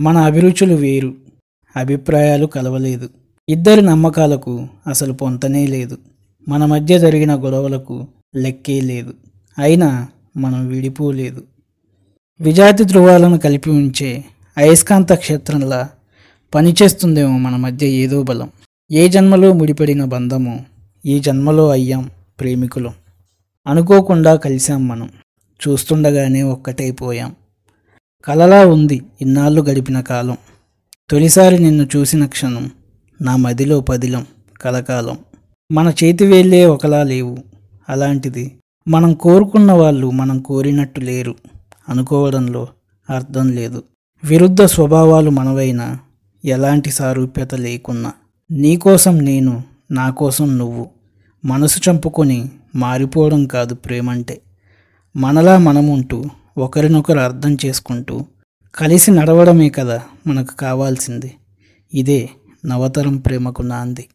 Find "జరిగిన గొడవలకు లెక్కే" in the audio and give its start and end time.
6.98-8.80